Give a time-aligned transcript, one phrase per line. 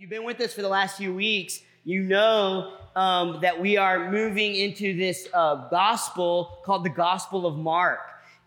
[0.00, 1.58] You've been with us for the last few weeks.
[1.84, 7.56] You know um, that we are moving into this uh, gospel called the Gospel of
[7.56, 7.98] Mark.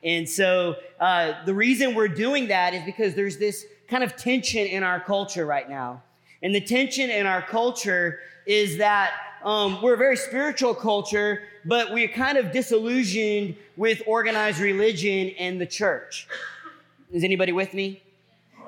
[0.01, 4.65] And so uh, the reason we're doing that is because there's this kind of tension
[4.65, 6.01] in our culture right now.
[6.41, 9.11] And the tension in our culture is that
[9.43, 15.59] um, we're a very spiritual culture, but we're kind of disillusioned with organized religion and
[15.59, 16.29] the church.
[17.11, 18.01] Is anybody with me?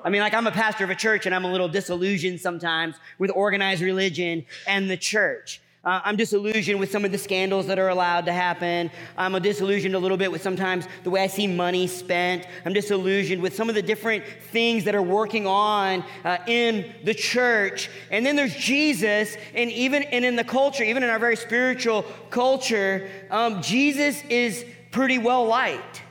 [0.04, 2.96] I mean, like I'm a pastor of a church and I'm a little disillusioned sometimes
[3.18, 5.62] with organized religion and the church.
[5.82, 8.90] Uh, I'm disillusioned with some of the scandals that are allowed to happen.
[9.18, 12.46] I'm a disillusioned a little bit with sometimes the way I see money spent.
[12.64, 17.12] I'm disillusioned with some of the different things that are working on uh, in the
[17.12, 17.90] church.
[18.10, 22.02] And then there's Jesus, and even and in the culture, even in our very spiritual
[22.30, 26.02] culture, um, Jesus is pretty well liked.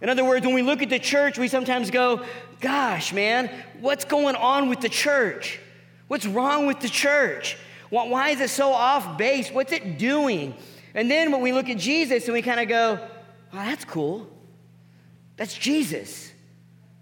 [0.00, 2.24] In other words, when we look at the church, we sometimes go,
[2.62, 5.60] gosh, man, what's going on with the church?
[6.08, 7.58] What's wrong with the church?
[7.90, 9.50] Why is it so off base?
[9.50, 10.54] What's it doing?
[10.94, 12.94] And then when we look at Jesus and we kind of go,
[13.52, 14.30] well, that's cool.
[15.36, 16.32] That's Jesus.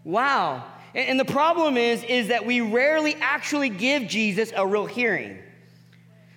[0.03, 0.65] Wow.
[0.95, 5.39] And, the problem is, is that we rarely actually give Jesus a real hearing.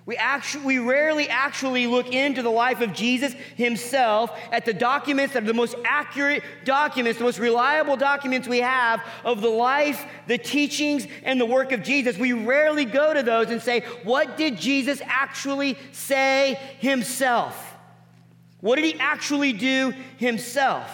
[0.05, 5.33] We, actually, we rarely actually look into the life of Jesus himself at the documents
[5.33, 10.05] that are the most accurate documents, the most reliable documents we have of the life,
[10.27, 12.17] the teachings, and the work of Jesus.
[12.17, 17.73] We rarely go to those and say, What did Jesus actually say himself?
[18.59, 20.89] What did he actually do himself?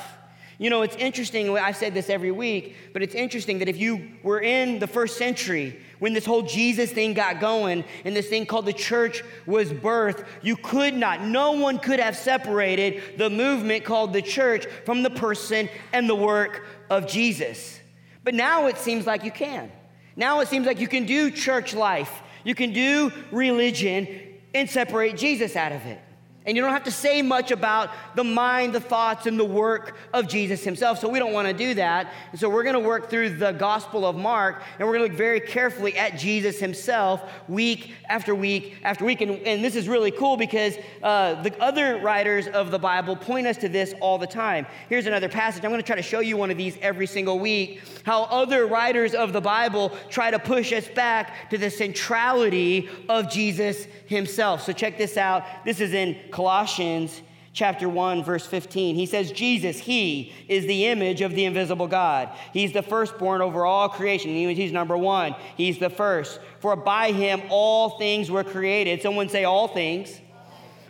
[0.60, 4.10] You know, it's interesting, I said this every week, but it's interesting that if you
[4.24, 8.46] were in the first century when this whole Jesus thing got going and this thing
[8.46, 13.84] called the church was birthed, you could not, no one could have separated the movement
[13.84, 17.80] called the church from the person and the work of Jesus.
[18.24, 19.72] But now it seems like you can.
[20.16, 24.08] Now it seems like you can do church life, you can do religion
[24.54, 26.00] and separate Jesus out of it.
[26.46, 29.98] And you don't have to say much about the mind, the thoughts, and the work
[30.14, 30.98] of Jesus himself.
[30.98, 32.14] So we don't want to do that.
[32.32, 35.12] And so we're going to work through the Gospel of Mark, and we're going to
[35.12, 39.20] look very carefully at Jesus himself week after week after week.
[39.20, 43.46] And, and this is really cool because uh, the other writers of the Bible point
[43.46, 44.66] us to this all the time.
[44.88, 45.66] Here's another passage.
[45.66, 47.82] I'm going to try to show you one of these every single week.
[48.06, 53.30] How other writers of the Bible try to push us back to the centrality of
[53.30, 54.64] Jesus himself.
[54.64, 55.44] So check this out.
[55.66, 61.22] This is in Colossians chapter 1 verse 15 he says jesus he is the image
[61.22, 62.30] of the invisible god.
[62.54, 64.30] He's the firstborn over all creation.
[64.32, 65.36] He's number one.
[65.58, 66.40] He's the first.
[66.60, 69.02] For by him all things were created.
[69.02, 70.20] Someone say all things.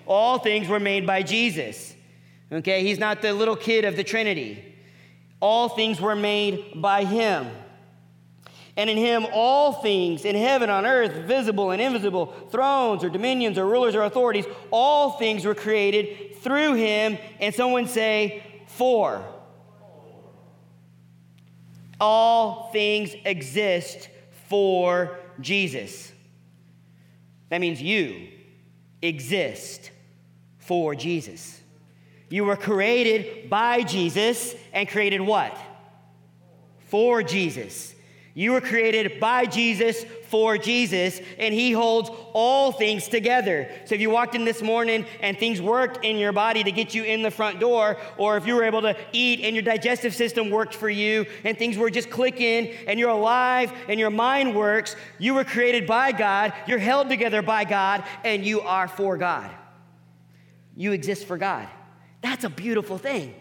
[0.06, 1.96] All things were made by jesus.
[2.52, 4.64] Okay he's not the little kid of the trinity.
[5.42, 7.48] All things were made by him
[8.80, 13.58] and in him all things in heaven, on earth, visible and invisible, thrones or dominions
[13.58, 17.18] or rulers or authorities, all things were created through him.
[17.42, 19.22] And someone say, for.
[22.00, 24.08] All things exist
[24.48, 26.14] for Jesus.
[27.50, 28.30] That means you
[29.02, 29.92] exist
[30.58, 31.60] for Jesus.
[32.30, 35.58] You were created by Jesus and created what?
[36.88, 37.94] For Jesus.
[38.40, 43.70] You were created by Jesus for Jesus, and He holds all things together.
[43.84, 46.96] So if you walked in this morning and things worked in your body to get
[46.96, 50.16] you in the front door, or if you were able to eat and your digestive
[50.16, 54.56] system worked for you and things were just clicking and you're alive and your mind
[54.56, 59.18] works, you were created by God, you're held together by God, and you are for
[59.18, 59.52] God.
[60.78, 61.68] You exist for God.
[62.22, 63.36] That's a beautiful thing.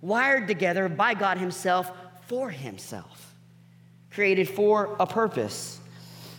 [0.00, 1.90] Wired together by God Himself
[2.28, 3.33] for Himself
[4.14, 5.80] created for a purpose.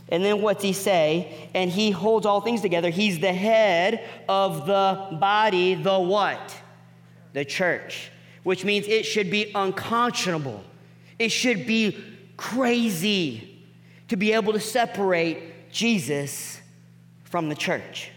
[0.09, 1.49] And then what's he say?
[1.53, 2.89] And he holds all things together.
[2.89, 6.55] He's the head of the body, the what?
[7.33, 8.11] The church.
[8.43, 10.63] Which means it should be unconscionable.
[11.17, 12.03] It should be
[12.37, 13.63] crazy
[14.07, 16.61] to be able to separate Jesus
[17.23, 18.11] from the church.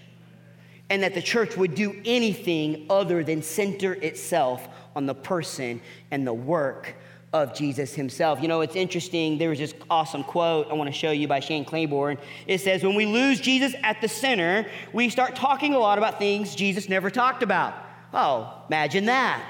[0.90, 6.26] And that the church would do anything other than center itself on the person and
[6.26, 6.94] the work
[7.32, 8.40] of Jesus himself.
[8.40, 9.38] You know, it's interesting.
[9.38, 12.18] There was this awesome quote I want to show you by Shane Claiborne.
[12.46, 16.18] It says, When we lose Jesus at the center, we start talking a lot about
[16.18, 17.74] things Jesus never talked about.
[18.14, 19.44] Oh, imagine that.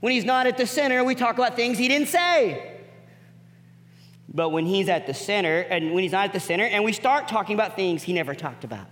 [0.00, 2.70] When he's not at the center, we talk about things he didn't say.
[4.34, 6.92] But when he's at the center, and when he's not at the center, and we
[6.92, 8.86] start talking about things he never talked about,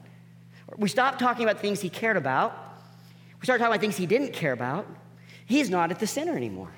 [0.77, 2.57] we stop talking about things he cared about,
[3.41, 4.87] we start talking about things he didn't care about,
[5.47, 6.71] he's not at the center anymore.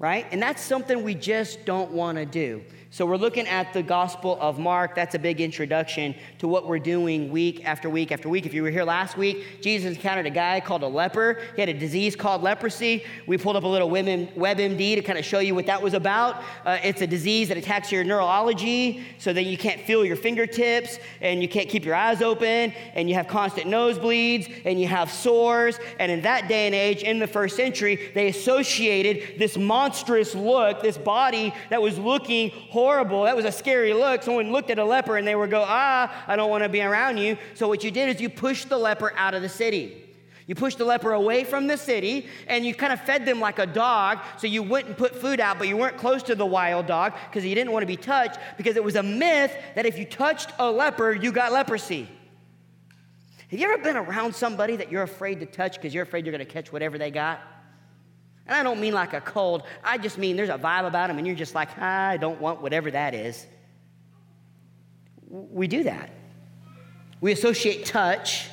[0.00, 0.26] Right?
[0.32, 2.62] And that's something we just don't want to do.
[2.92, 4.96] So we're looking at the Gospel of Mark.
[4.96, 8.46] That's a big introduction to what we're doing week after week after week.
[8.46, 11.38] If you were here last week, Jesus encountered a guy called a leper.
[11.54, 13.04] He had a disease called leprosy.
[13.28, 16.42] We pulled up a little WebMD to kind of show you what that was about.
[16.64, 20.98] Uh, it's a disease that attacks your neurology so that you can't feel your fingertips
[21.20, 25.12] and you can't keep your eyes open and you have constant nosebleeds and you have
[25.12, 25.78] sores.
[26.00, 30.82] And in that day and age, in the first century, they associated this monstrous look,
[30.82, 33.24] this body that was looking horrible.
[33.24, 34.22] That was a scary look.
[34.22, 36.80] Someone looked at a leper and they would go, ah, I don't want to be
[36.80, 37.36] around you.
[37.54, 40.06] So what you did is you pushed the leper out of the city.
[40.46, 43.58] You pushed the leper away from the city and you kind of fed them like
[43.58, 44.20] a dog.
[44.38, 47.44] So you and put food out, but you weren't close to the wild dog because
[47.44, 50.52] you didn't want to be touched because it was a myth that if you touched
[50.58, 52.08] a leper, you got leprosy.
[53.50, 56.34] Have you ever been around somebody that you're afraid to touch because you're afraid you're
[56.34, 57.40] going to catch whatever they got?
[58.50, 61.18] And I don't mean like a cold, I just mean there's a vibe about them
[61.18, 63.46] and you're just like, I don't want whatever that is.
[65.28, 66.10] We do that.
[67.20, 68.48] We associate touch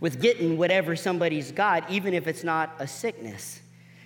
[0.00, 3.62] with getting whatever somebody's got, even if it's not a sickness.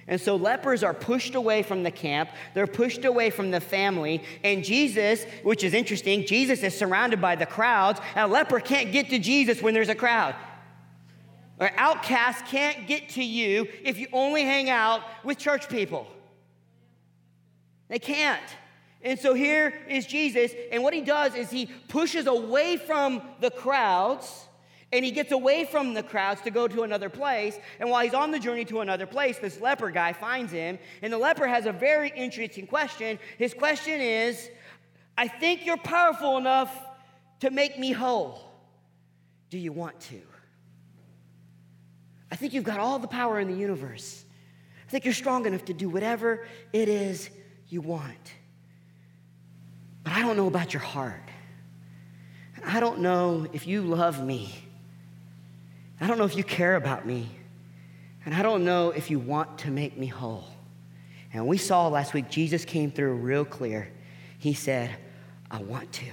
[0.06, 4.22] And so lepers are pushed away from the camp, they're pushed away from the family.
[4.44, 7.98] And Jesus, which is interesting, Jesus is surrounded by the crowds.
[8.14, 10.36] And a leper can't get to Jesus when there's a crowd.
[11.58, 16.06] Or outcasts can't get to you if you only hang out with church people.
[17.88, 18.42] They can't.
[19.02, 23.50] And so here is Jesus, and what he does is he pushes away from the
[23.50, 24.46] crowds
[24.92, 27.58] and he gets away from the crowds to go to another place.
[27.80, 31.12] And while he's on the journey to another place, this leper guy finds him, and
[31.12, 33.18] the leper has a very interesting question.
[33.38, 34.48] His question is
[35.18, 36.76] I think you're powerful enough
[37.40, 38.42] to make me whole.
[39.50, 40.20] Do you want to?
[42.30, 44.24] I think you've got all the power in the universe.
[44.86, 47.30] I think you're strong enough to do whatever it is
[47.68, 48.32] you want.
[50.02, 51.22] But I don't know about your heart.
[52.64, 54.54] I don't know if you love me.
[56.00, 57.28] I don't know if you care about me.
[58.24, 60.44] And I don't know if you want to make me whole.
[61.32, 63.92] And we saw last week, Jesus came through real clear.
[64.38, 64.90] He said,
[65.50, 66.06] I want to.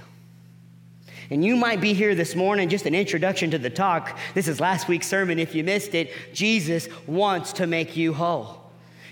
[1.30, 4.18] And you might be here this morning, just an introduction to the talk.
[4.34, 5.38] This is last week's sermon.
[5.38, 8.64] If you missed it, Jesus wants to make you whole.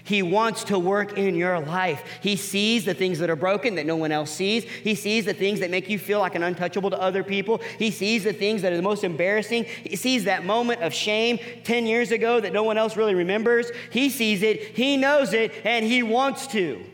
[0.04, 2.02] He wants to work in your life.
[2.20, 4.64] He sees the things that are broken that no one else sees.
[4.64, 7.60] He sees the things that make you feel like an untouchable to other people.
[7.78, 9.64] He sees the things that are the most embarrassing.
[9.64, 13.70] He sees that moment of shame 10 years ago that no one else really remembers.
[13.90, 16.84] He sees it, he knows it, and he wants to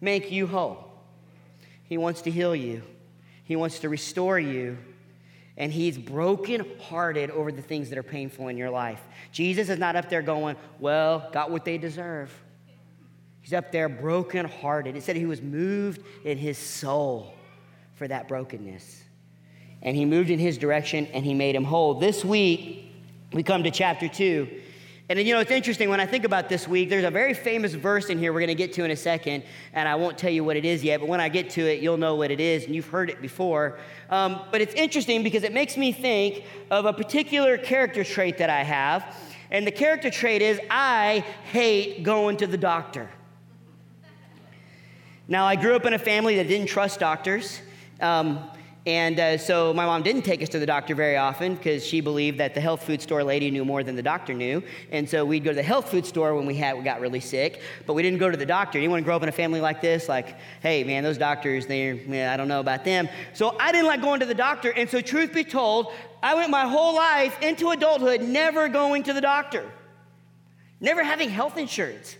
[0.00, 0.90] make you whole.
[1.84, 2.82] He wants to heal you.
[3.46, 4.76] He wants to restore you.
[5.56, 9.00] And he's broken-hearted over the things that are painful in your life.
[9.32, 12.30] Jesus is not up there going, Well, got what they deserve.
[13.40, 14.96] He's up there broken-hearted.
[14.96, 17.32] It said he was moved in his soul
[17.94, 19.04] for that brokenness.
[19.82, 21.94] And he moved in his direction and he made him whole.
[21.94, 22.92] This week,
[23.32, 24.62] we come to chapter 2.
[25.08, 27.74] And you know, it's interesting when I think about this week, there's a very famous
[27.74, 30.32] verse in here we're going to get to in a second, and I won't tell
[30.32, 32.40] you what it is yet, but when I get to it, you'll know what it
[32.40, 33.78] is, and you've heard it before.
[34.10, 36.42] Um, but it's interesting because it makes me think
[36.72, 39.14] of a particular character trait that I have,
[39.52, 43.08] and the character trait is I hate going to the doctor.
[45.28, 47.60] Now, I grew up in a family that didn't trust doctors.
[48.00, 48.50] Um,
[48.86, 52.00] and uh, so my mom didn't take us to the doctor very often because she
[52.00, 54.62] believed that the health food store lady knew more than the doctor knew.
[54.92, 57.18] And so we'd go to the health food store when we had we got really
[57.18, 58.78] sick, but we didn't go to the doctor.
[58.78, 60.08] Anyone grow up in a family like this?
[60.08, 61.90] Like, hey man, those doctors, they
[62.24, 63.08] I don't know about them.
[63.34, 64.72] So I didn't like going to the doctor.
[64.72, 69.12] And so truth be told, I went my whole life into adulthood never going to
[69.12, 69.68] the doctor,
[70.80, 72.16] never having health insurance.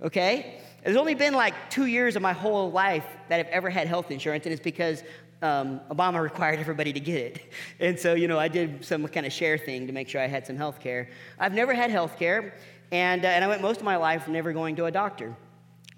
[0.00, 0.58] Okay?
[0.84, 4.10] There's only been like two years of my whole life that I've ever had health
[4.10, 5.04] insurance, and it's because
[5.42, 7.52] um, Obama required everybody to get it.
[7.80, 10.28] And so, you know, I did some kind of share thing to make sure I
[10.28, 11.08] had some health care.
[11.38, 12.54] I've never had health care,
[12.92, 15.36] and, uh, and I went most of my life never going to a doctor.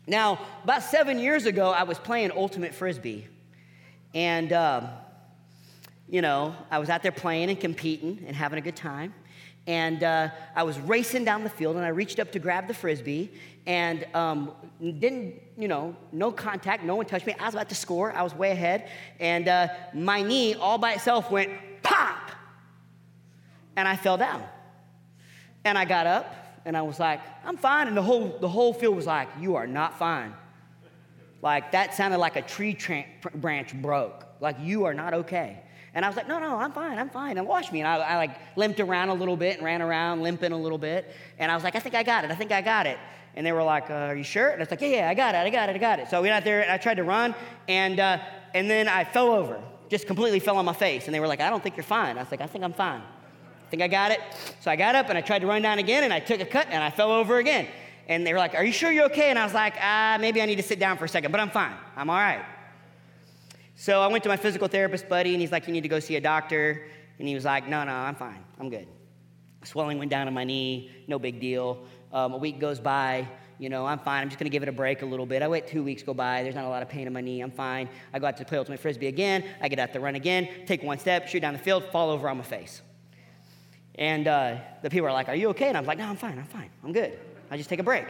[0.07, 3.27] Now, about seven years ago, I was playing Ultimate Frisbee.
[4.15, 4.89] And, uh,
[6.09, 9.15] you know, I was out there playing and competing and having a good time.
[9.67, 12.75] And uh, I was racing down the field, and I reached up to grab the
[12.75, 13.33] frisbee,
[13.67, 17.35] and um, didn't, you know, no contact, no one touched me.
[17.41, 18.91] I was about to score, I was way ahead,
[19.21, 21.51] and uh, my knee all by itself went
[21.83, 22.31] pop,
[23.77, 24.43] and I fell down.
[25.65, 27.89] And I got up, and I was like, I'm fine.
[27.89, 30.35] And the whole, the whole field was like, You are not fine.
[31.41, 33.05] Like, that sounded like a tree tra-
[33.35, 34.27] branch broke.
[34.41, 35.61] Like, you are not okay.
[35.95, 37.39] And I was like, no, no, I'm fine, I'm fine.
[37.39, 37.81] And watch me.
[37.81, 40.79] And I, I, like limped around a little bit and ran around limping a little
[40.79, 41.15] bit.
[41.39, 42.99] And I was like, I think I got it, I think I got it.
[43.37, 44.49] And they were like, uh, Are you sure?
[44.49, 46.09] And I was like, Yeah, yeah, I got it, I got it, I got it.
[46.09, 47.35] So I went out there and I tried to run,
[47.69, 48.19] and, uh,
[48.55, 51.07] and then I fell over, just completely fell on my face.
[51.07, 52.19] And they were like, I don't think you're fine.
[52.19, 53.01] I was like, I think I'm fine.
[53.01, 54.21] I think I got it.
[54.61, 56.47] So I got up and I tried to run down again, and I took a
[56.47, 57.69] cut and I fell over again.
[58.09, 59.31] And they were like, Are you sure you're okay?
[59.31, 61.41] And I was like, Ah, maybe I need to sit down for a second, but
[61.41, 61.77] I'm fine.
[61.97, 62.45] I'm all right.
[63.77, 66.01] So I went to my physical therapist buddy, and he's like, You need to go
[66.01, 66.87] see a doctor.
[67.19, 68.45] And he was like, No, no, I'm fine.
[68.59, 68.87] I'm good.
[69.65, 71.85] Swelling went down to my knee, no big deal.
[72.13, 73.27] Um, a week goes by,
[73.59, 74.23] you know, I'm fine.
[74.23, 75.43] I'm just going to give it a break a little bit.
[75.43, 76.43] I wait two weeks go by.
[76.43, 77.41] There's not a lot of pain in my knee.
[77.41, 77.89] I'm fine.
[78.13, 79.45] I go out to play ultimate frisbee again.
[79.61, 82.29] I get out to run again, take one step, shoot down the field, fall over
[82.29, 82.83] on my face.
[83.97, 85.69] And uh, the people are like, Are you okay?
[85.69, 86.39] And I'm like, No, I'm fine.
[86.39, 86.71] I'm fine.
[86.83, 87.19] I'm good.
[87.51, 88.07] I just take a break.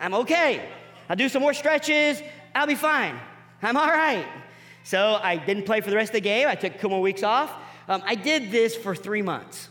[0.00, 0.68] I'm okay.
[1.08, 2.22] I'll do some more stretches.
[2.54, 3.18] I'll be fine.
[3.62, 4.26] I'm all right.
[4.84, 6.48] So I didn't play for the rest of the game.
[6.48, 7.52] I took a couple weeks off.
[7.88, 9.68] Um, I did this for three months.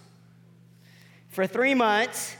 [1.29, 2.35] For three months,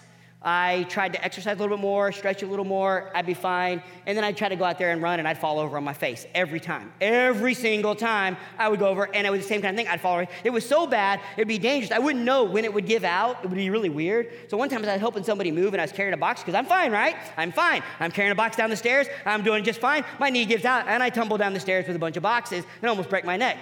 [0.48, 3.84] I tried to exercise a little bit more, stretch a little more, I'd be fine.
[4.06, 5.84] And then I'd try to go out there and run and I'd fall over on
[5.84, 6.94] my face every time.
[7.02, 9.92] Every single time I would go over and it was the same kind of thing.
[9.92, 10.28] I'd fall over.
[10.46, 11.92] It was so bad, it'd be dangerous.
[11.92, 13.44] I wouldn't know when it would give out.
[13.44, 14.32] It would be really weird.
[14.48, 16.56] So one time I was helping somebody move and I was carrying a box because
[16.56, 17.18] I'm fine, right?
[17.36, 17.84] I'm fine.
[18.00, 19.08] I'm carrying a box down the stairs.
[19.26, 20.06] I'm doing just fine.
[20.18, 22.64] My knee gives out and I tumble down the stairs with a bunch of boxes
[22.82, 23.58] and almost break my neck.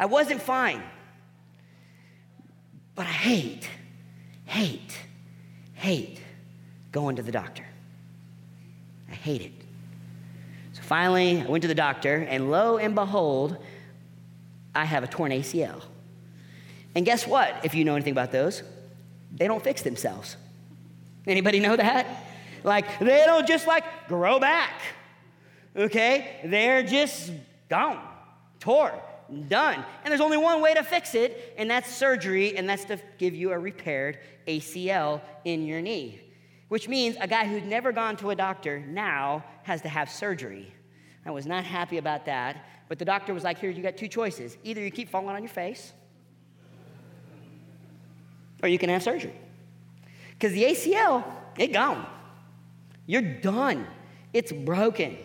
[0.00, 0.82] I wasn't fine.
[2.96, 3.70] But I hate,
[4.46, 4.98] hate,
[5.74, 6.23] hate
[6.94, 7.66] going to the doctor.
[9.10, 9.52] I hate it.
[10.74, 13.58] So finally, I went to the doctor, and lo and behold,
[14.76, 15.82] I have a torn ACL.
[16.94, 17.52] And guess what?
[17.64, 18.62] If you know anything about those,
[19.32, 20.36] they don't fix themselves.
[21.26, 22.06] Anybody know that?
[22.62, 24.80] Like, they don't just like grow back.
[25.74, 26.42] Okay?
[26.44, 27.32] They're just
[27.68, 28.00] gone,
[28.60, 28.94] tore,
[29.48, 29.84] done.
[30.04, 33.34] And there's only one way to fix it, and that's surgery, and that's to give
[33.34, 36.20] you a repaired ACL in your knee
[36.68, 40.72] which means a guy who's never gone to a doctor now has to have surgery.
[41.26, 44.08] I was not happy about that, but the doctor was like, Here, you got two
[44.08, 44.56] choices.
[44.62, 45.92] Either you keep falling on your face,
[48.62, 49.34] or you can have surgery.
[50.30, 51.24] Because the ACL,
[51.58, 52.06] it gone.
[53.06, 53.86] You're done.
[54.32, 55.16] It's broken.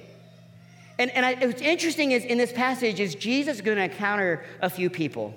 [0.98, 4.69] And, and I, what's interesting is in this passage is Jesus going to encounter a
[4.69, 5.34] few people.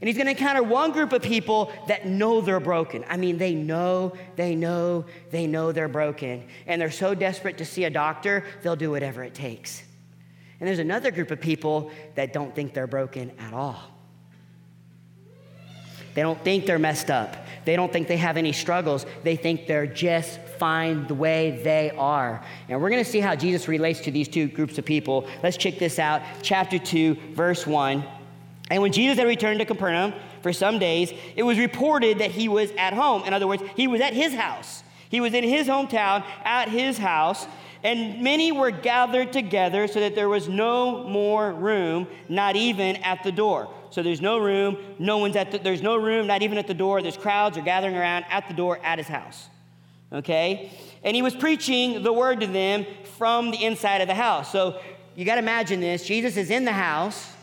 [0.00, 3.04] And he's going to encounter one group of people that know they're broken.
[3.08, 6.44] I mean, they know, they know, they know they're broken.
[6.66, 9.82] And they're so desperate to see a doctor, they'll do whatever it takes.
[10.60, 13.80] And there's another group of people that don't think they're broken at all.
[16.14, 17.36] They don't think they're messed up.
[17.66, 19.04] They don't think they have any struggles.
[19.22, 22.42] They think they're just fine the way they are.
[22.68, 25.28] And we're going to see how Jesus relates to these two groups of people.
[25.42, 26.22] Let's check this out.
[26.42, 28.02] Chapter 2, verse 1.
[28.70, 32.48] And when Jesus had returned to Capernaum for some days, it was reported that he
[32.48, 33.22] was at home.
[33.24, 34.82] In other words, he was at his house.
[35.08, 37.46] He was in his hometown, at his house,
[37.84, 43.22] and many were gathered together so that there was no more room, not even at
[43.22, 43.72] the door.
[43.90, 46.74] So there's no room, no one's at the, there's no room, not even at the
[46.74, 47.00] door.
[47.00, 49.48] There's crowds are gathering around at the door at his house.
[50.12, 50.72] Okay?
[51.04, 52.84] And he was preaching the word to them
[53.16, 54.50] from the inside of the house.
[54.50, 54.80] So
[55.14, 56.04] you got to imagine this.
[56.04, 57.35] Jesus is in the house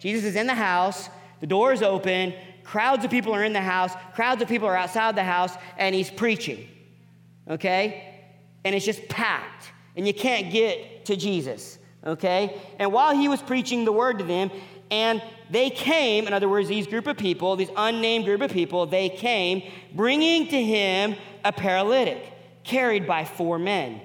[0.00, 1.08] Jesus is in the house,
[1.40, 4.76] the door is open, crowds of people are in the house, crowds of people are
[4.76, 6.66] outside the house, and he's preaching.
[7.48, 8.24] Okay?
[8.64, 11.78] And it's just packed, and you can't get to Jesus.
[12.04, 12.58] Okay?
[12.78, 14.50] And while he was preaching the word to them,
[14.90, 18.86] and they came, in other words, these group of people, these unnamed group of people,
[18.86, 19.62] they came
[19.94, 21.14] bringing to him
[21.44, 22.22] a paralytic
[22.64, 24.00] carried by four men.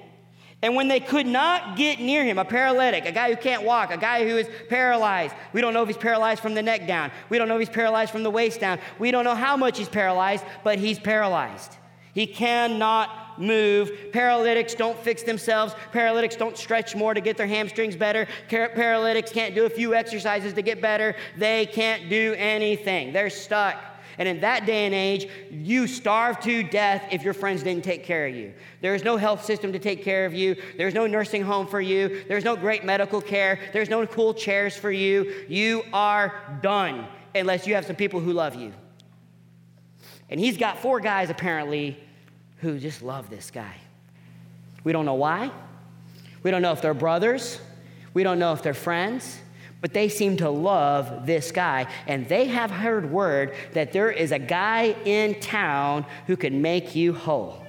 [0.62, 3.92] And when they could not get near him, a paralytic, a guy who can't walk,
[3.92, 7.10] a guy who is paralyzed, we don't know if he's paralyzed from the neck down.
[7.28, 8.78] We don't know if he's paralyzed from the waist down.
[8.98, 11.76] We don't know how much he's paralyzed, but he's paralyzed.
[12.14, 13.90] He cannot move.
[14.12, 15.74] Paralytics don't fix themselves.
[15.92, 18.26] Paralytics don't stretch more to get their hamstrings better.
[18.48, 21.14] Paralytics can't do a few exercises to get better.
[21.36, 23.12] They can't do anything.
[23.12, 23.76] They're stuck.
[24.18, 28.04] And in that day and age, you starve to death if your friends didn't take
[28.04, 28.54] care of you.
[28.80, 30.56] There's no health system to take care of you.
[30.76, 32.24] There's no nursing home for you.
[32.28, 33.58] There's no great medical care.
[33.72, 35.44] There's no cool chairs for you.
[35.48, 38.72] You are done unless you have some people who love you.
[40.30, 41.98] And he's got four guys apparently
[42.58, 43.74] who just love this guy.
[44.82, 45.50] We don't know why.
[46.42, 47.60] We don't know if they're brothers.
[48.14, 49.40] We don't know if they're friends
[49.80, 51.86] but they seem to love this guy.
[52.06, 56.94] And they have heard word that there is a guy in town who can make
[56.94, 57.66] you whole.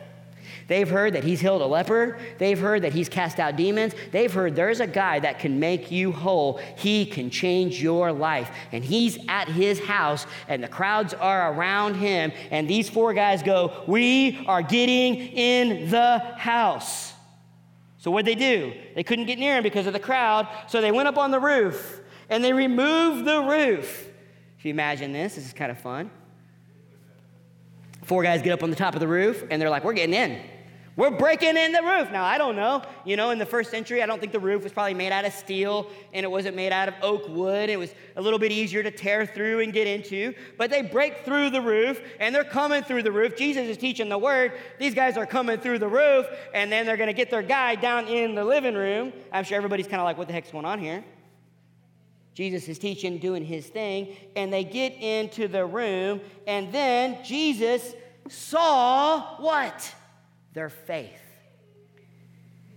[0.68, 2.18] They've heard that he's healed a leper.
[2.40, 3.94] They've heard that he's cast out demons.
[4.12, 6.60] They've heard there's a guy that can make you whole.
[6.76, 8.52] He can change your life.
[8.74, 12.34] And he's at his house, and the crowds are around him.
[12.52, 17.14] And these four guys go, We are getting in the house.
[17.98, 18.74] So what'd they do?
[18.96, 21.40] They couldn't get near him because of the crowd, so they went up on the
[21.40, 24.10] roof and they removed the roof.
[24.60, 26.12] If you imagine this, this is kind of fun.
[28.04, 30.16] Four guys get up on the top of the roof and they're like, We're getting
[30.16, 30.42] in.
[30.98, 32.12] We're breaking in the roof.
[32.12, 32.82] Now, I don't know.
[33.06, 35.26] You know, in the first century, I don't think the roof was probably made out
[35.26, 37.70] of steel and it wasn't made out of oak wood.
[37.70, 40.34] It was a little bit easier to tear through and get into.
[40.58, 43.38] But they break through the roof and they're coming through the roof.
[43.38, 44.54] Jesus is teaching the word.
[44.80, 46.26] These guys are coming through the roof
[46.56, 49.14] and then they're going to get their guy down in the living room.
[49.32, 51.04] I'm sure everybody's kind of like, what the heck's going on here?
[52.34, 57.96] Jesus is teaching, doing his thing, and they get into the room, and then Jesus
[58.30, 59.92] saw what?
[60.58, 61.22] Their faith.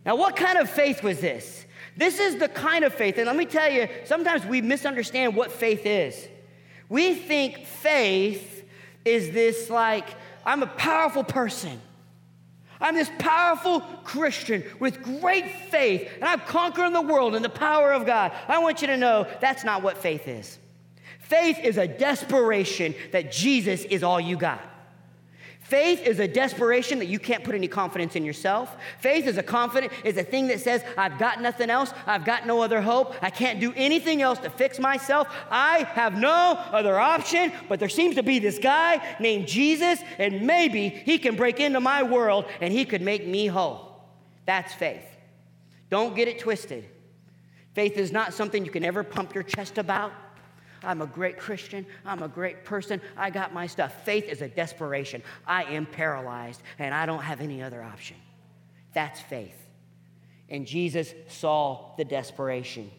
[0.05, 1.65] Now, what kind of faith was this?
[1.97, 5.51] This is the kind of faith, and let me tell you, sometimes we misunderstand what
[5.51, 6.29] faith is.
[6.89, 8.65] We think faith
[9.05, 10.07] is this like,
[10.45, 11.81] I'm a powerful person.
[12.81, 17.93] I'm this powerful Christian with great faith, and I'm conquering the world in the power
[17.93, 18.33] of God.
[18.47, 20.59] I want you to know that's not what faith is.
[21.21, 24.70] Faith is a desperation that Jesus is all you got.
[25.71, 28.77] Faith is a desperation that you can't put any confidence in yourself.
[28.99, 31.95] Faith is a confident is a thing that says, I've got nothing else.
[32.09, 33.15] I've got no other hope.
[33.23, 35.29] I can't do anything else to fix myself.
[35.49, 37.53] I have no other option.
[37.69, 41.79] But there seems to be this guy named Jesus, and maybe he can break into
[41.79, 44.03] my world and he could make me whole.
[44.47, 45.07] That's faith.
[45.89, 46.85] Don't get it twisted.
[47.75, 50.11] Faith is not something you can ever pump your chest about.
[50.83, 51.87] I'm a great Christian.
[52.05, 53.01] I'm a great person.
[53.17, 54.05] I got my stuff.
[54.05, 55.23] Faith is a desperation.
[55.47, 58.17] I am paralyzed and I don't have any other option.
[58.95, 59.57] That's faith.
[60.49, 62.91] And Jesus saw the desperation.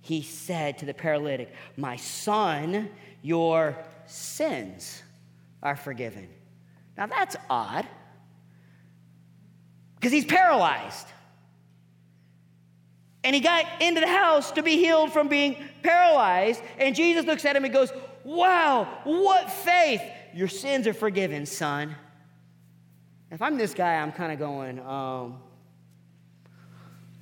[0.00, 2.90] He said to the paralytic, My son,
[3.22, 5.02] your sins
[5.62, 6.28] are forgiven.
[6.96, 7.86] Now that's odd
[9.96, 11.06] because he's paralyzed.
[13.28, 16.62] And he got into the house to be healed from being paralyzed.
[16.78, 17.92] And Jesus looks at him and goes,
[18.24, 20.00] Wow, what faith!
[20.32, 21.94] Your sins are forgiven, son.
[23.30, 25.42] If I'm this guy, I'm kind of going, um,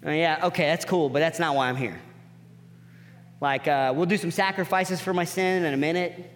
[0.05, 2.01] yeah, okay, that's cool, but that's not why I'm here.
[3.41, 6.31] Like, uh, we'll do some sacrifices for my sin in a minute.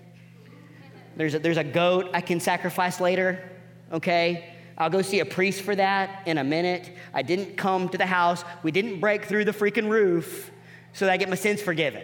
[1.15, 3.49] There's a, there's a goat I can sacrifice later,
[3.93, 4.50] okay?
[4.81, 6.97] I'll go see a priest for that in a minute.
[7.13, 8.43] I didn't come to the house.
[8.63, 10.51] We didn't break through the freaking roof
[10.95, 12.03] so that I get my sins forgiven.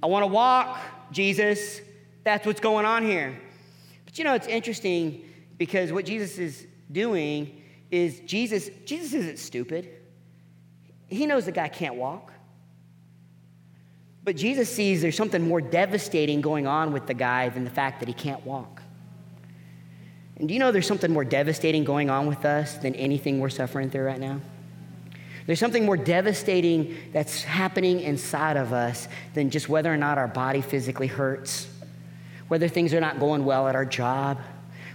[0.00, 0.78] I want to walk,
[1.10, 1.80] Jesus.
[2.22, 3.36] That's what's going on here.
[4.04, 5.24] But you know, it's interesting
[5.58, 7.60] because what Jesus is doing
[7.90, 9.88] is Jesus, Jesus isn't stupid.
[11.08, 12.32] He knows the guy can't walk.
[14.22, 17.98] But Jesus sees there's something more devastating going on with the guy than the fact
[17.98, 18.80] that he can't walk.
[20.38, 23.50] And do you know there's something more devastating going on with us than anything we're
[23.50, 24.40] suffering through right now?
[25.46, 30.28] There's something more devastating that's happening inside of us than just whether or not our
[30.28, 31.68] body physically hurts,
[32.48, 34.38] whether things are not going well at our job,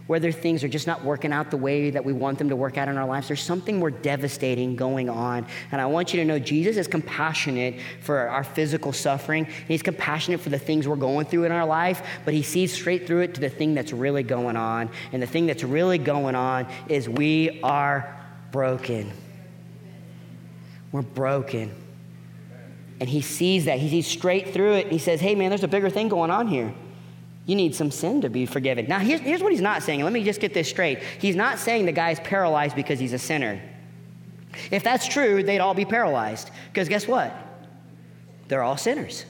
[0.10, 2.80] whether things are just not working out the way that we want them to work
[2.80, 5.46] out in our lives, there's something more devastating going on.
[5.72, 9.46] And I want you to know Jesus is compassionate for our physical suffering.
[9.68, 13.06] He's compassionate for the things we're going through in our life, but he sees straight
[13.06, 14.90] through it to the thing that's really going on.
[15.12, 18.20] And the thing that's really going on is we are
[18.52, 19.12] broken.
[20.92, 21.72] We're broken.
[23.00, 23.78] And he sees that.
[23.78, 24.88] He sees straight through it.
[24.92, 26.74] He says, Hey, man, there's a bigger thing going on here.
[27.50, 28.86] You need some sin to be forgiven.
[28.88, 30.04] Now, here's, here's what he's not saying.
[30.04, 31.00] Let me just get this straight.
[31.18, 33.60] He's not saying the guy's paralyzed because he's a sinner.
[34.70, 36.52] If that's true, they'd all be paralyzed.
[36.68, 37.36] Because guess what?
[38.50, 39.26] They're all sinners.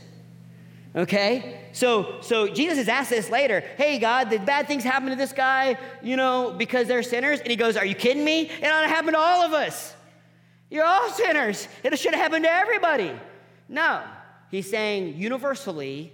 [0.98, 1.62] Okay?
[1.72, 3.62] So, so Jesus is asked this later.
[3.78, 7.40] Hey, God, did bad things happen to this guy, you know, because they're sinners?
[7.40, 8.50] And he goes, Are you kidding me?
[8.50, 9.96] It ought to happen to all of us.
[10.70, 11.70] You're all sinners.
[11.86, 13.18] It should have happened to everybody.
[13.70, 14.04] No.
[14.52, 16.12] He's saying universally,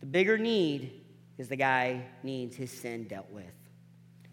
[0.00, 1.02] the bigger need
[1.38, 3.44] is the guy needs his sin dealt with.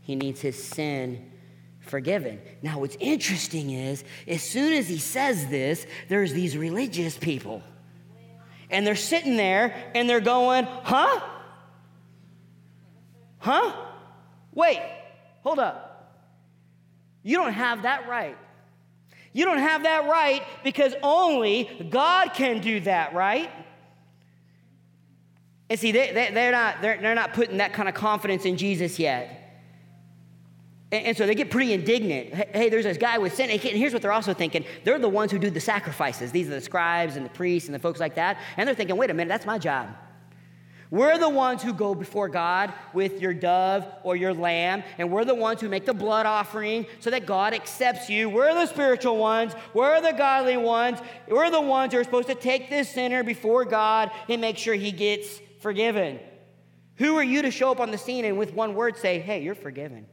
[0.02, 1.32] He needs his sin
[1.80, 2.42] forgiven.
[2.62, 7.62] Now, what's interesting is, as soon as he says this, there's these religious people.
[8.70, 11.20] And they're sitting there and they're going, huh?
[13.40, 13.76] Huh?
[14.54, 14.82] Wait,
[15.44, 15.88] hold up.
[17.24, 18.38] You don't have that right.
[19.34, 23.50] You don't have that right because only God can do that, right?
[25.72, 28.58] And see, they, they, they're, not, they're, they're not putting that kind of confidence in
[28.58, 29.64] Jesus yet.
[30.92, 32.34] And, and so they get pretty indignant.
[32.34, 33.50] Hey, hey, there's this guy with sin.
[33.50, 36.34] And here's what they're also thinking they're the ones who do the sacrifices.
[36.34, 38.38] These are the scribes and the priests and the folks like that.
[38.58, 39.96] And they're thinking, wait a minute, that's my job.
[40.90, 45.24] We're the ones who go before God with your dove or your lamb, and we're
[45.24, 48.30] the ones who make the blood offering so that God accepts you.
[48.30, 52.36] We're the spiritual ones, we're the godly ones, we're the ones who are supposed to
[52.36, 56.20] take this sinner before God and make sure he gets forgiven.
[56.96, 59.42] Who are you to show up on the scene and with one word say, Hey,
[59.42, 60.06] you're forgiven?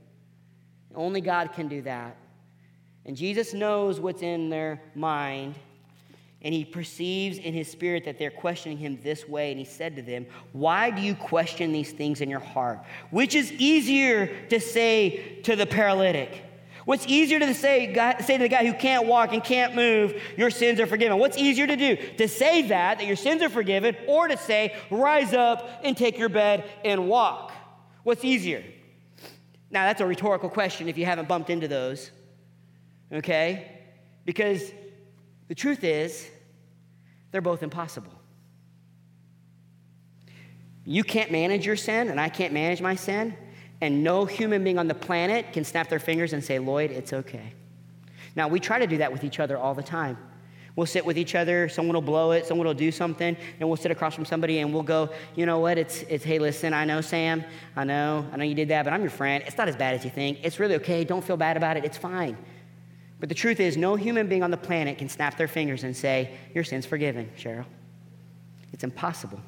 [0.95, 2.17] Only God can do that.
[3.05, 5.55] And Jesus knows what's in their mind
[6.41, 9.51] and he perceives in his spirit that they're questioning him this way.
[9.51, 12.85] And he said to them, Why do you question these things in your heart?
[13.11, 16.45] Which is easier to say to the paralytic?
[16.88, 17.92] What's easier to say,
[18.24, 21.18] say to the guy who can't walk and can't move, your sins are forgiven?
[21.18, 21.96] What's easier to do?
[22.16, 26.16] To say that, that your sins are forgiven, or to say, rise up and take
[26.16, 27.53] your bed and walk?
[28.05, 28.64] What's easier?
[29.70, 32.11] Now, that's a rhetorical question if you haven't bumped into those,
[33.12, 33.70] okay?
[34.24, 34.72] Because
[35.48, 36.27] the truth is,
[37.33, 38.14] they're both impossible.
[40.87, 43.37] You can't manage your sin, and I can't manage my sin,
[43.81, 47.12] and no human being on the planet can snap their fingers and say, Lloyd, it's
[47.12, 47.53] okay.
[48.35, 50.19] Now, we try to do that with each other all the time.
[50.77, 53.77] We'll sit with each other, someone will blow it, someone will do something, and we'll
[53.77, 56.85] sit across from somebody and we'll go, you know what, it's, it's hey, listen, I
[56.85, 57.43] know, Sam,
[57.75, 59.43] I know, I know you did that, but I'm your friend.
[59.45, 60.38] It's not as bad as you think.
[60.45, 61.03] It's really okay.
[61.03, 61.85] Don't feel bad about it.
[61.85, 62.38] It's fine.
[63.19, 65.97] But the truth is, no human being on the planet can snap their fingers and
[65.97, 67.64] say, Your sin's forgiven, Cheryl.
[68.73, 69.41] It's impossible.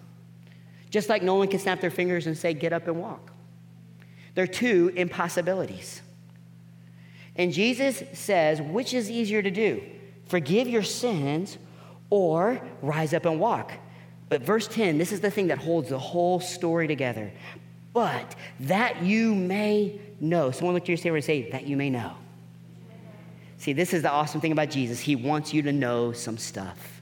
[0.90, 3.29] Just like no one can snap their fingers and say, Get up and walk.
[4.34, 6.02] They're two impossibilities.
[7.36, 9.82] And Jesus says, Which is easier to do?
[10.26, 11.58] Forgive your sins
[12.10, 13.72] or rise up and walk?
[14.28, 17.32] But verse 10, this is the thing that holds the whole story together.
[17.92, 20.52] But that you may know.
[20.52, 22.14] Someone look to your neighbor and say, That you may know.
[23.58, 25.00] See, this is the awesome thing about Jesus.
[25.00, 26.99] He wants you to know some stuff,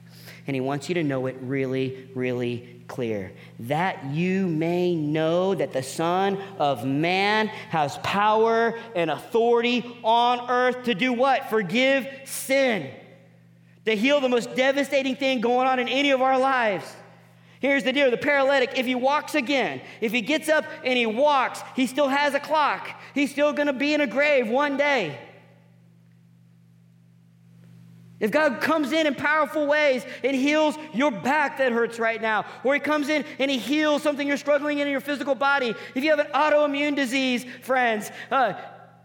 [0.49, 3.31] and He wants you to know it really, really clear.
[3.59, 10.85] That you may know that the Son of Man has power and authority on earth
[10.85, 11.51] to do what?
[11.51, 12.89] Forgive sin,
[13.85, 16.95] to heal the most devastating thing going on in any of our lives.
[17.59, 21.05] Here's the deal the paralytic, if he walks again, if he gets up and he
[21.05, 22.89] walks, he still has a clock.
[23.13, 25.19] He's still gonna be in a grave one day.
[28.19, 32.45] If God comes in in powerful ways and heals your back that hurts right now,
[32.63, 35.73] or He comes in and He heals something you're struggling in in your physical body,
[35.95, 38.53] if you have an autoimmune disease, friends, uh,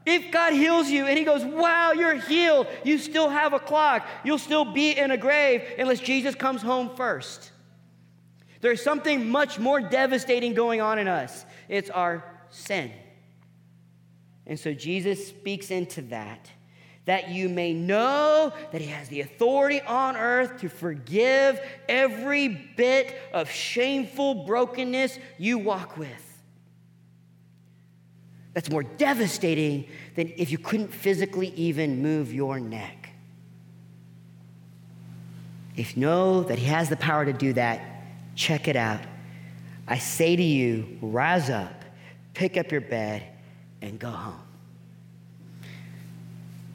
[0.05, 4.07] if God heals you and He goes, wow, you're healed, you still have a clock,
[4.25, 7.53] you'll still be in a grave unless Jesus comes home first.
[8.61, 11.45] There's something much more devastating going on in us.
[11.69, 12.91] It's our sin.
[14.47, 16.51] And so Jesus speaks into that
[17.07, 23.15] that you may know that he has the authority on earth to forgive every bit
[23.33, 26.43] of shameful brokenness you walk with.
[28.55, 33.11] That's more devastating than if you couldn't physically even move your neck.
[35.77, 37.81] If you know that he has the power to do that,
[38.37, 39.01] check it out.
[39.87, 41.85] I say to you, rise up,
[42.33, 43.25] pick up your bed,
[43.83, 44.44] and go home.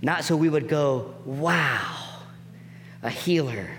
[0.02, 1.96] Not so we would go, wow,
[3.04, 3.70] a healer.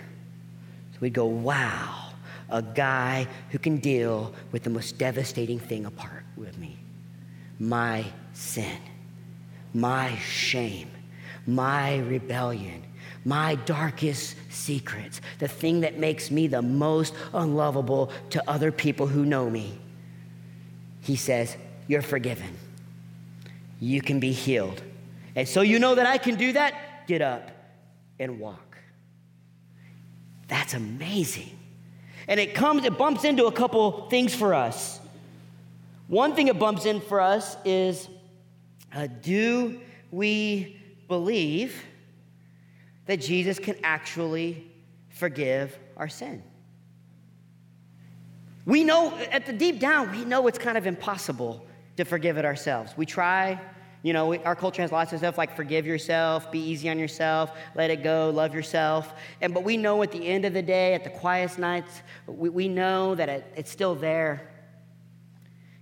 [0.92, 2.12] So we'd go, wow,
[2.50, 6.78] a guy who can deal with the most devastating thing apart with me
[7.58, 8.78] my sin,
[9.74, 10.90] my shame,
[11.46, 12.82] my rebellion,
[13.24, 19.26] my darkest secrets, the thing that makes me the most unlovable to other people who
[19.26, 19.78] know me.
[21.02, 21.56] He says,
[21.86, 22.56] You're forgiven.
[23.78, 24.82] You can be healed.
[25.34, 27.50] And so you know that I can do that, get up
[28.18, 28.78] and walk.
[30.48, 31.58] That's amazing.
[32.28, 35.00] And it comes, it bumps into a couple things for us.
[36.08, 38.08] One thing it bumps in for us is
[38.92, 41.84] uh, do we believe
[43.06, 44.66] that Jesus can actually
[45.10, 46.42] forgive our sin?
[48.66, 51.66] We know, at the deep down, we know it's kind of impossible
[51.96, 52.92] to forgive it ourselves.
[52.96, 53.60] We try,
[54.02, 56.98] you know, we, our culture has lots of stuff like forgive yourself, be easy on
[56.98, 59.12] yourself, let it go, love yourself.
[59.40, 62.48] And but we know at the end of the day, at the quietest nights, we,
[62.48, 64.46] we know that it, it's still there.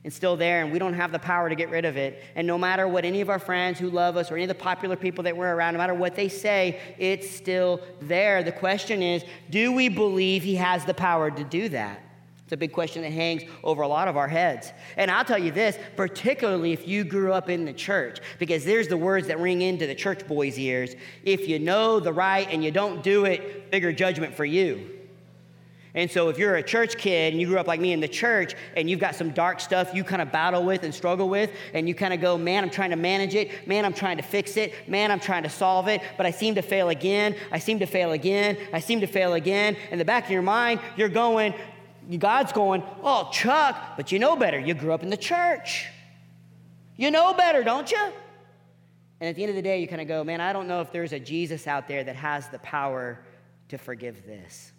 [0.05, 2.23] It's still there, and we don't have the power to get rid of it.
[2.35, 4.55] And no matter what any of our friends who love us or any of the
[4.55, 8.43] popular people that we're around, no matter what they say, it's still there.
[8.43, 12.03] The question is do we believe He has the power to do that?
[12.49, 14.73] It's a big question that hangs over a lot of our heads.
[14.97, 18.89] And I'll tell you this, particularly if you grew up in the church, because there's
[18.89, 20.95] the words that ring into the church boys' ears.
[21.25, 24.89] If you know the right and you don't do it, bigger judgment for you.
[25.95, 28.09] And so, if you're a church kid and you grew up like me in the
[28.09, 31.51] church and you've got some dark stuff you kind of battle with and struggle with,
[31.75, 33.69] and you kind of go, man, I'm trying to manage it.
[33.69, 34.73] Man, I'm trying to fix it.
[34.89, 36.01] Man, I'm trying to solve it.
[36.17, 37.37] But I seem to fail again.
[37.53, 38.57] I seem to fail again.
[38.73, 39.77] I seem to fail again.
[39.91, 41.53] In the back of your mind, you're going,
[42.17, 44.59] God's going, oh, Chuck, but you know better.
[44.59, 45.87] You grew up in the church.
[46.97, 48.13] You know better, don't you?
[49.21, 50.81] And at the end of the day, you kind of go, man, I don't know
[50.81, 53.21] if there's a Jesus out there that has the power
[53.69, 54.73] to forgive this.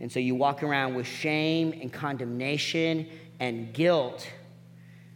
[0.00, 4.28] And so you walk around with shame and condemnation and guilt,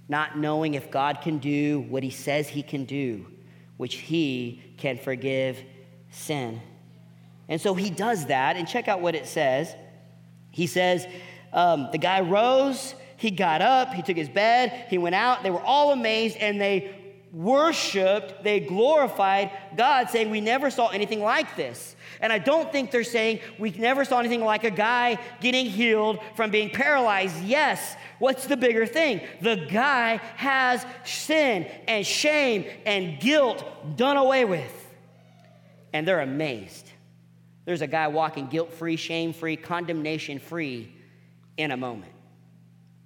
[0.09, 3.27] not knowing if God can do what he says he can do,
[3.77, 5.63] which he can forgive
[6.11, 6.61] sin.
[7.49, 8.57] And so he does that.
[8.57, 9.75] And check out what it says.
[10.51, 11.07] He says,
[11.53, 15.43] um, the guy rose, he got up, he took his bed, he went out.
[15.43, 16.95] They were all amazed and they
[17.33, 21.97] worshiped, they glorified God, saying, We never saw anything like this.
[22.21, 26.19] And I don't think they're saying we never saw anything like a guy getting healed
[26.37, 27.43] from being paralyzed.
[27.45, 29.23] Yes, what's the bigger thing?
[29.41, 34.77] The guy has sin and shame and guilt done away with.
[35.93, 36.90] And they're amazed.
[37.71, 40.93] There's a guy walking guilt free, shame free, condemnation free
[41.57, 42.11] in a moment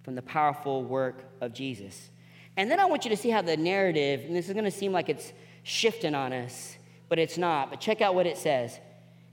[0.03, 2.09] from the powerful work of Jesus.
[2.57, 4.71] And then I want you to see how the narrative, and this is going to
[4.71, 6.79] seem like it's shifting on us,
[7.11, 7.69] but it's not.
[7.69, 8.81] But check out what it says.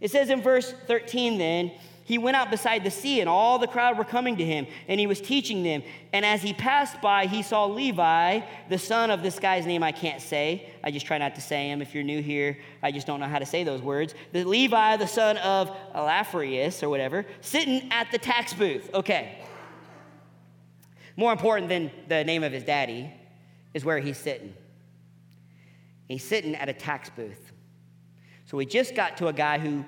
[0.01, 1.71] It says in verse 13 then,
[2.11, 4.99] he went out beside the sea, and all the crowd were coming to him, and
[4.99, 5.81] he was teaching them.
[6.11, 9.93] And as he passed by, he saw Levi, the son of this guy's name I
[9.93, 10.69] can't say.
[10.83, 11.81] I just try not to say him.
[11.81, 14.13] If you're new here, I just don't know how to say those words.
[14.33, 18.93] The Levi, the son of Alaphaeus, or whatever, sitting at the tax booth.
[18.93, 19.37] Okay.
[21.15, 23.09] More important than the name of his daddy
[23.73, 24.53] is where he's sitting.
[26.09, 27.53] He's sitting at a tax booth.
[28.47, 29.85] So we just got to a guy who,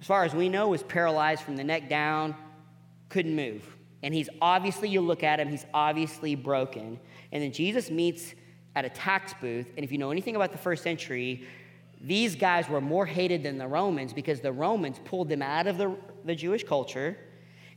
[0.00, 2.34] as far as we know, was paralyzed from the neck down,
[3.08, 3.64] couldn't move.
[4.02, 7.00] And he's obviously, you look at him, he's obviously broken.
[7.32, 8.34] And then Jesus meets
[8.76, 9.72] at a tax booth.
[9.76, 11.46] And if you know anything about the first century,
[12.00, 15.78] these guys were more hated than the Romans because the Romans pulled them out of
[15.78, 17.16] the, the Jewish culture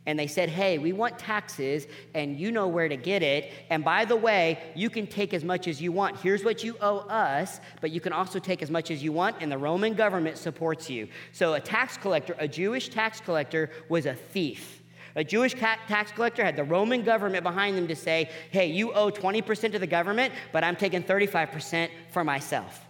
[0.06, 3.52] and they said, Hey, we want taxes, and you know where to get it.
[3.70, 6.18] And by the way, you can take as much as you want.
[6.18, 9.38] Here's what you owe us, but you can also take as much as you want,
[9.42, 11.08] and the Roman government supports you.
[11.34, 14.82] So a tax collector, a Jewish tax collector, was a thief.
[15.16, 19.12] A Jewish tax collector had the Roman government behind them to say, Hey, you owe
[19.12, 22.88] 20% to the government, but I'm taking 35% for myself.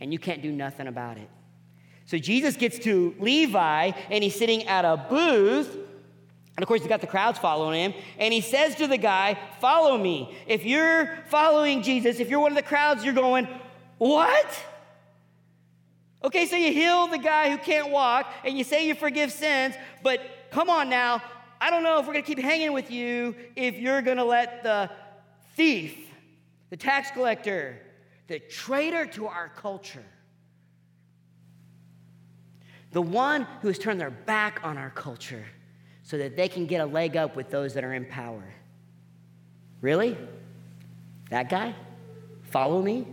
[0.00, 1.28] And you can't do nothing about it.
[2.06, 5.76] So Jesus gets to Levi, and he's sitting at a booth
[6.60, 7.94] and of course, he's got the crowds following him.
[8.18, 10.36] And he says to the guy, Follow me.
[10.46, 13.48] If you're following Jesus, if you're one of the crowds, you're going,
[13.96, 14.62] What?
[16.22, 19.74] Okay, so you heal the guy who can't walk and you say you forgive sins,
[20.02, 20.20] but
[20.50, 21.22] come on now.
[21.62, 24.24] I don't know if we're going to keep hanging with you if you're going to
[24.24, 24.90] let the
[25.56, 25.96] thief,
[26.68, 27.80] the tax collector,
[28.26, 30.04] the traitor to our culture,
[32.92, 35.46] the one who has turned their back on our culture,
[36.10, 38.42] so that they can get a leg up with those that are in power.
[39.80, 40.18] Really?
[41.30, 41.72] That guy?
[42.50, 43.06] Follow me?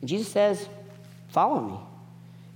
[0.00, 0.68] And Jesus says,
[1.28, 1.78] Follow me.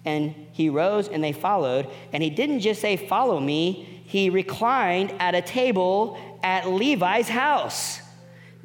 [0.05, 1.89] And he rose and they followed.
[2.13, 8.01] And he didn't just say, Follow me, he reclined at a table at Levi's house.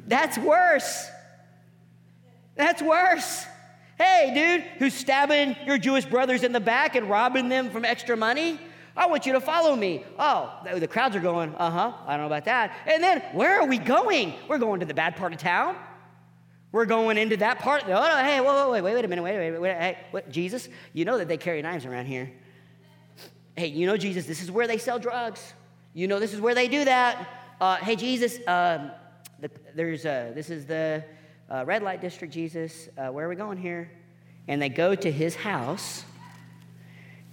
[0.08, 1.06] That's worse.
[2.56, 3.46] That's worse.
[3.98, 8.16] Hey, dude, who's stabbing your Jewish brothers in the back and robbing them from extra
[8.16, 8.58] money?
[8.98, 10.04] I want you to follow me.
[10.18, 12.76] Oh, the crowds are going, uh huh, I don't know about that.
[12.84, 14.34] And then where are we going?
[14.48, 15.76] We're going to the bad part of town.
[16.72, 17.84] We're going into that part.
[17.86, 19.72] Oh, no, hey, whoa, wait, wait, wait a minute, wait, wait, wait.
[19.76, 22.30] Hey, what, Jesus, you know that they carry knives around here.
[23.56, 25.54] Hey, you know, Jesus, this is where they sell drugs.
[25.94, 27.28] You know, this is where they do that.
[27.60, 28.90] Uh, hey, Jesus, um,
[29.38, 31.04] the, there's uh, this is the
[31.48, 32.88] uh, red light district, Jesus.
[32.98, 33.90] Uh, where are we going here?
[34.48, 36.04] And they go to his house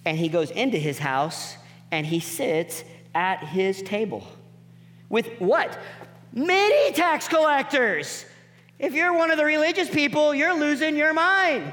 [0.06, 1.58] and he goes into his house
[1.92, 4.26] and he sits at his table
[5.10, 5.80] with what?
[6.34, 8.26] Many tax collectors.
[8.78, 11.72] If you're one of the religious people, you're losing your mind.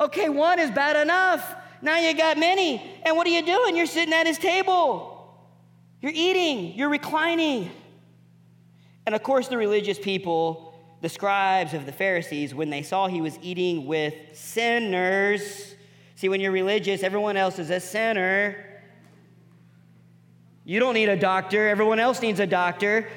[0.00, 1.54] Okay, one is bad enough.
[1.82, 2.82] Now you got many.
[3.04, 3.76] And what are you doing?
[3.76, 5.14] You're sitting at his table.
[6.00, 7.70] You're eating, you're reclining.
[9.06, 13.20] And of course, the religious people, the scribes of the Pharisees, when they saw he
[13.20, 15.74] was eating with sinners,
[16.18, 18.56] See, when you're religious, everyone else is a sinner.
[20.64, 23.08] You don't need a doctor, everyone else needs a doctor.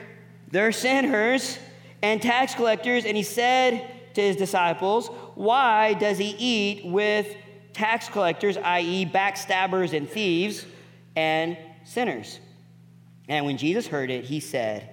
[0.52, 1.58] They're sinners
[2.04, 3.06] and tax collectors.
[3.06, 7.36] And he said to his disciples, Why does he eat with
[7.74, 10.68] tax collectors, i.e., backstabbers and thieves?
[11.16, 12.40] and sinners.
[13.28, 14.90] And when Jesus heard it, he said,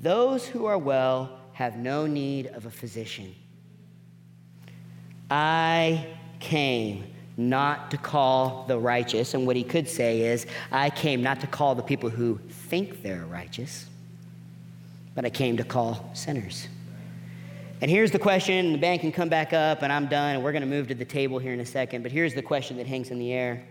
[0.00, 3.34] Those who are well have no need of a physician.
[5.28, 6.06] I
[6.40, 7.04] came
[7.36, 9.34] not to call the righteous.
[9.34, 13.02] And what he could say is, I came not to call the people who think
[13.02, 13.86] they're righteous,
[15.14, 16.68] but I came to call sinners.
[17.80, 20.52] And here's the question, the band can come back up, and I'm done, and we're
[20.52, 22.02] going to move to the table here in a second.
[22.02, 23.64] But here's the question that hangs in the air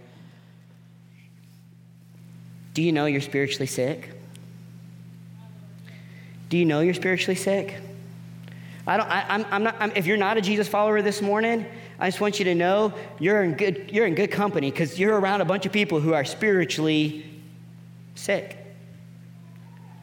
[2.74, 4.10] Do you know you're spiritually sick?
[6.50, 7.78] Do you know you're spiritually sick?
[8.86, 11.66] I don't, I, am I'm not, I'm, if you're not a Jesus follower this morning,
[12.02, 15.20] I just want you to know you're in good, you're in good company because you're
[15.20, 17.24] around a bunch of people who are spiritually
[18.16, 18.58] sick,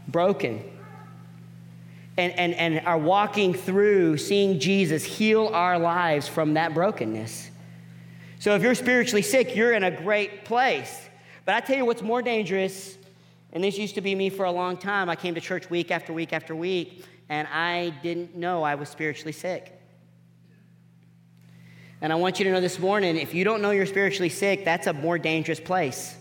[0.07, 0.63] broken,
[2.17, 7.51] and, and, and are walking through seeing Jesus heal our lives from that brokenness.
[8.39, 11.09] So if you're spiritually sick, you're in a great place.
[11.45, 12.97] But I tell you what's more dangerous,
[13.53, 15.11] and this used to be me for a long time.
[15.11, 18.89] I came to church week after week after week, and I didn't know I was
[18.89, 19.78] spiritually sick.
[22.01, 24.65] And I want you to know this morning if you don't know you're spiritually sick,
[24.65, 26.17] that's a more dangerous place.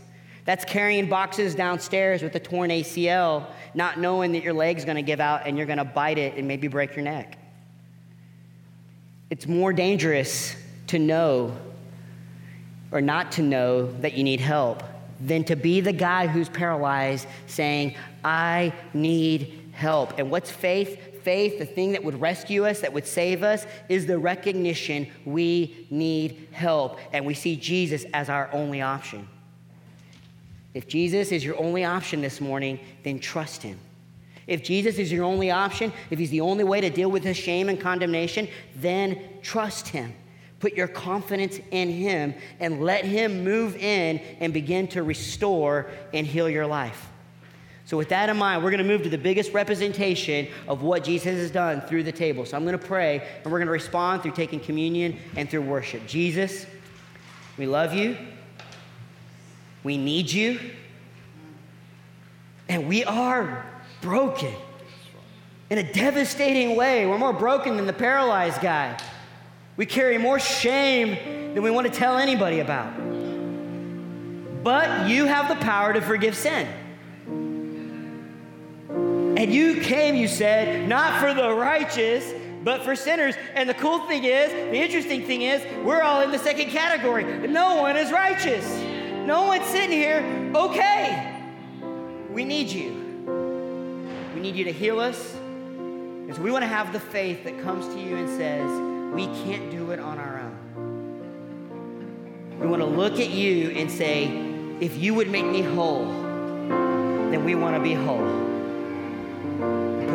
[0.46, 5.20] That's carrying boxes downstairs with a torn ACL, not knowing that your leg's gonna give
[5.20, 7.38] out and you're gonna bite it and maybe break your neck.
[9.30, 10.56] It's more dangerous
[10.88, 11.56] to know
[12.92, 14.84] or not to know that you need help
[15.20, 20.18] than to be the guy who's paralyzed saying, I need help.
[20.18, 21.17] And what's faith?
[21.28, 25.86] Faith, the thing that would rescue us, that would save us, is the recognition we
[25.90, 27.00] need help.
[27.12, 29.28] And we see Jesus as our only option.
[30.74, 33.78] If Jesus is your only option this morning, then trust him.
[34.48, 37.36] If Jesus is your only option, if he's the only way to deal with his
[37.36, 40.14] shame and condemnation, then trust him.
[40.62, 46.26] Put your confidence in him and let him move in and begin to restore and
[46.26, 47.10] heal your life.
[47.88, 51.06] So, with that in mind, we're going to move to the biggest representation of what
[51.06, 52.46] Jesus has done through the table.
[52.46, 55.62] So, I'm going to pray and we're going to respond through taking communion and through
[55.62, 56.06] worship.
[56.06, 56.66] Jesus,
[57.58, 58.18] we love you.
[59.86, 60.60] We need you.
[62.68, 63.66] And we are
[64.02, 64.54] broken
[65.70, 67.06] in a devastating way.
[67.06, 69.00] We're more broken than the paralyzed guy.
[69.78, 72.94] We carry more shame than we want to tell anybody about.
[74.62, 76.68] But you have the power to forgive sin.
[79.38, 83.36] And you came, you said, not for the righteous, but for sinners.
[83.54, 87.48] And the cool thing is, the interesting thing is, we're all in the second category.
[87.48, 88.68] No one is righteous.
[89.28, 90.24] No one's sitting here,
[90.56, 91.40] okay.
[92.32, 92.94] We need you.
[94.34, 95.36] We need you to heal us.
[95.36, 98.68] And so we want to have the faith that comes to you and says,
[99.14, 100.58] we can't do it on our own.
[102.60, 104.30] We want to look at you and say,
[104.80, 108.47] if you would make me whole, then we want to be whole.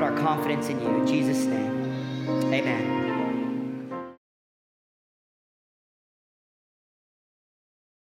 [0.02, 0.88] Put our confidence in you.
[0.88, 3.01] In Jesus' name, amen.